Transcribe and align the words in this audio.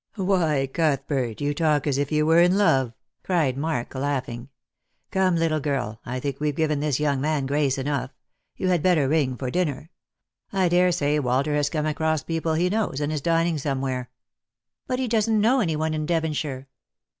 "Why, 0.15 0.65
Cuthbert, 0.65 1.41
you 1.41 1.53
talk 1.53 1.85
as 1.85 1.99
if 1.99 2.11
you 2.11 2.25
were 2.25 2.39
in 2.39 2.57
love!" 2.57 2.91
cried 3.23 3.55
Mark, 3.55 3.93
laughing." 3.93 4.49
Come, 5.11 5.35
little 5.35 5.59
girl, 5.59 6.01
I 6.03 6.19
think 6.19 6.39
we've 6.39 6.55
given 6.55 6.79
this 6.79 6.99
young 6.99 7.21
man 7.21 7.45
grace 7.45 7.77
enough. 7.77 8.09
You 8.57 8.69
had 8.69 8.81
better 8.81 9.07
ring 9.07 9.37
for 9.37 9.51
dinner. 9.51 9.91
I 10.51 10.69
daresay 10.69 11.19
Walter 11.19 11.53
has 11.53 11.69
come 11.69 11.85
across 11.85 12.23
people 12.23 12.55
he 12.55 12.67
knows, 12.67 12.99
and 12.99 13.13
is 13.13 13.21
dining 13.21 13.59
somewhere." 13.59 14.09
Jjost 14.09 14.85
for 14.87 14.87
Love. 14.87 14.87
169" 14.87 14.87
But 14.87 14.99
he 15.01 15.07
doesn't 15.07 15.39
know 15.39 15.59
any 15.59 15.75
one 15.75 15.93
in 15.93 16.07
Devonshire." 16.07 16.67